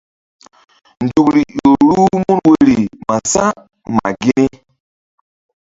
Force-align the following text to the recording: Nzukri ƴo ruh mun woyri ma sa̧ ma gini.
Nzukri 1.03 1.41
ƴo 1.59 1.69
ruh 1.87 2.03
mun 2.21 2.37
woyri 2.45 2.77
ma 3.07 3.15
sa̧ 3.31 3.49
ma 3.95 4.07
gini. 4.21 4.47